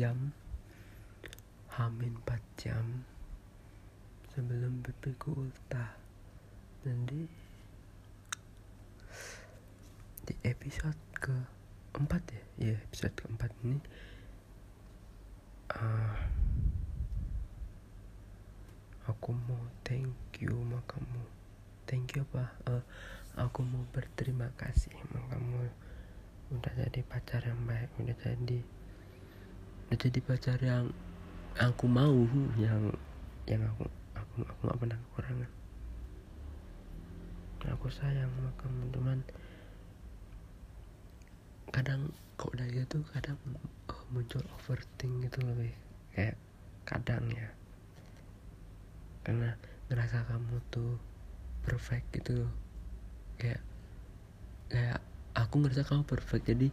[0.00, 0.32] jam
[1.76, 3.04] Hamin 4 jam
[4.32, 5.92] sebelum BPku ultah.
[6.80, 7.28] Dan di
[10.40, 11.36] episode ke
[11.92, 12.42] empat ya?
[12.72, 13.76] Ya episode keempat ini
[15.76, 16.16] uh,
[19.04, 21.22] aku mau thank you sama kamu.
[21.84, 22.56] Thank you apa?
[22.64, 22.84] Uh,
[23.36, 25.68] aku mau berterima kasih sama kamu.
[26.56, 28.79] Udah jadi pacar yang baik udah jadi
[29.90, 30.86] udah jadi pacar yang
[31.58, 32.14] aku mau
[32.54, 32.94] yang
[33.50, 35.50] yang aku aku aku nggak pernah kekurangan.
[37.74, 39.18] Aku sayang sama kamu cuman
[41.74, 43.34] kadang kok udah gitu kadang
[43.90, 45.74] oh, muncul overthink gitu lebih
[46.14, 46.38] kayak
[46.86, 47.50] kadang ya.
[49.26, 49.58] Karena
[49.90, 51.02] ngerasa kamu tuh
[51.66, 52.46] perfect gitu.
[53.42, 53.58] Kayak
[54.70, 55.02] kayak
[55.34, 56.70] aku ngerasa kamu perfect jadi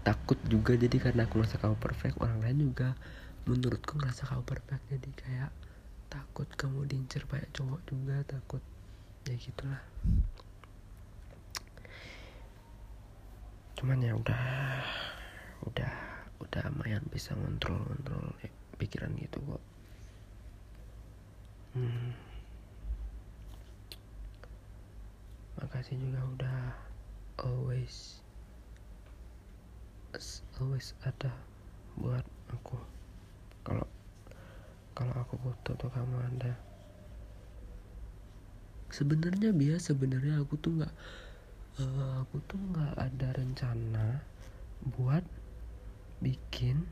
[0.00, 2.96] takut juga jadi karena aku ngerasa kamu perfect orang lain juga
[3.48, 4.82] menurutku ngerasa kamu perfect.
[4.90, 5.50] Jadi kayak
[6.12, 8.62] takut kamu diincer banyak cowok juga takut.
[9.28, 9.82] Ya gitulah.
[13.76, 14.44] Cuman ya udah
[15.64, 15.92] udah
[16.40, 19.62] udah lumayan bisa ngontrol ngontrol ya, pikiran gitu kok.
[21.70, 22.12] Hmm.
[25.60, 26.60] makasih juga udah
[27.44, 28.24] always
[30.58, 31.30] always ada
[31.94, 32.76] buat aku.
[33.62, 33.86] Kalau
[34.94, 36.58] kalau aku butuh tuh kamu ada
[38.90, 40.94] sebenarnya biasa sebenarnya aku tuh nggak
[41.78, 44.06] uh, aku tuh nggak ada rencana
[44.98, 45.22] buat
[46.18, 46.84] bikin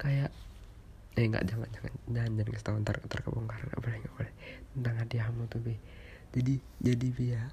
[0.00, 0.32] kayak
[1.14, 4.32] eh nggak jangan jangan jangan jangan tahu ntar ntar kebongkar nggak boleh nggak boleh.
[4.74, 5.76] Tentang hadiahmu tuh bi.
[6.32, 7.44] Jadi jadi bi ya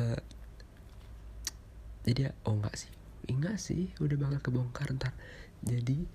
[0.00, 0.20] uh,
[2.02, 2.90] jadi ya, oh enggak sih
[3.28, 5.14] enggak sih udah bakal kebongkar ntar.
[5.62, 6.06] Jadi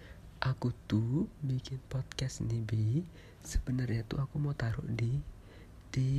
[0.44, 3.04] aku tuh bikin podcast nih bi.
[3.44, 5.20] Sebenarnya tuh aku mau taruh di
[5.88, 6.12] di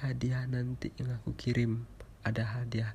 [0.00, 1.84] hadiah nanti yang aku kirim.
[2.22, 2.92] Ada hadiah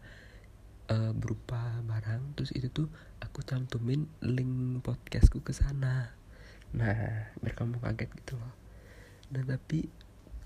[0.90, 2.88] uh, berupa barang terus itu tuh
[3.20, 6.12] aku cantumin link podcastku ke sana.
[6.74, 8.54] Nah biar kamu kaget gitu loh.
[9.32, 9.88] Nah tapi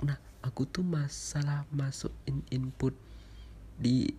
[0.01, 2.97] nah aku tuh masalah masukin input
[3.77, 4.13] di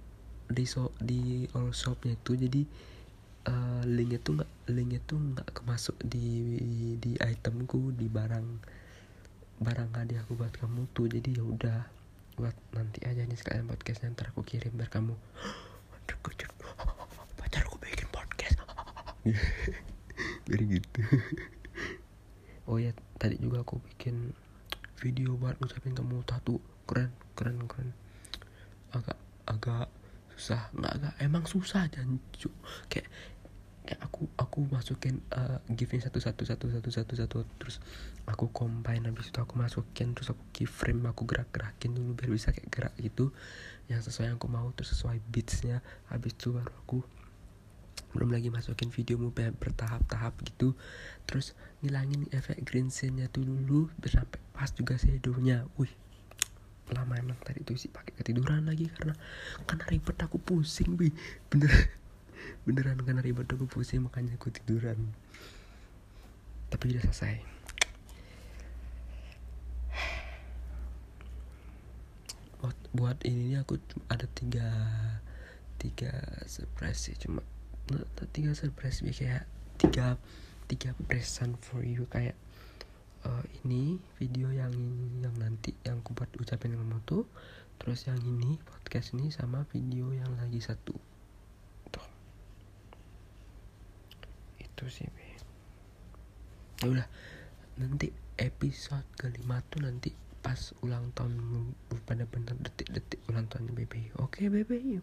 [0.53, 2.63] di so di all shopnya itu jadi
[3.49, 6.55] uh, linknya tuh nggak linknya tuh nggak kemasuk di
[7.01, 8.47] di itemku di barang
[9.63, 11.07] barang hadiahku buat kamu tuh.
[11.09, 11.79] Jadi ya udah
[12.37, 15.13] buat nanti aja nih sekalian podcastnya ntar aku kirim biar kamu
[17.39, 18.59] pacarku bikin podcast.
[20.49, 21.01] Biar gitu.
[22.63, 24.31] Oh ya tadi juga aku bikin
[25.03, 27.91] video buat ngucapin kamu tatu keren keren keren.
[28.95, 29.19] Agak
[29.51, 29.91] agak
[30.43, 30.75] susah.
[30.75, 32.51] Nggak agak emang susah jancu
[32.91, 33.07] kayak
[33.87, 37.83] kayak aku aku masukin uh, gifnya satu satu satu satu satu satu terus
[38.31, 42.51] aku combine habis itu aku masukin terus aku keyframe aku gerak gerakin dulu biar bisa
[42.51, 43.31] kayak gerak gitu.
[43.87, 45.79] Yang sesuai yang aku mau terus sesuai beatsnya.
[46.11, 46.99] Habis itu baru aku
[48.19, 50.75] belum lagi masukin videomu bertahap-tahap gitu.
[51.31, 51.55] Terus
[51.87, 55.71] ngilangin efek green scene nya tuh dulu sampai pas juga shadownya.
[55.79, 55.95] Wih
[56.93, 59.17] lama emang tadi tuh sih pakai ketiduran lagi karena
[59.65, 61.11] karena ribet aku pusing bi.
[61.49, 61.73] Bener
[62.69, 65.13] beneran karena ribet aku pusing makanya aku tiduran.
[66.69, 67.37] Tapi udah selesai.
[72.63, 74.69] Buat buat ini aku ada tiga
[75.83, 76.15] tiga
[76.47, 77.43] surprise sih cuma
[78.31, 79.51] tiga surprise sih kayak
[79.83, 80.15] tiga
[80.71, 82.39] tiga present for you kayak
[83.27, 84.73] uh, ini video yang
[85.23, 87.27] yang nanti yang aku buat ucapin kamu tuh.
[87.83, 90.95] Terus yang ini podcast ini sama video yang lagi satu.
[94.59, 95.27] Gitu sih be.
[96.83, 97.09] Ya udah
[97.79, 101.39] nanti episode kelima tuh nanti pas ulang tahun
[102.03, 104.11] pada bener detik-detik ulang tahun bebe.
[104.19, 104.99] Oke bebe.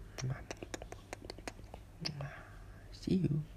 [2.99, 3.48] See you